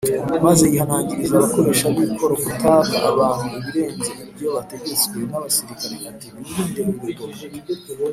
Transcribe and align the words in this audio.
’’Maze 0.45 0.63
yihanangiriza 0.73 1.33
abakoresha 1.37 1.85
b’ikoro 1.95 2.33
kutaka 2.43 2.95
abantu 3.11 3.45
ibirenze 3.59 4.09
ibyo 4.25 4.47
bategetswe, 4.55 5.17
n’abasirikare 5.29 5.95
ati 6.11 6.27
mwirinde 6.37 6.81
urugomo 7.01 7.39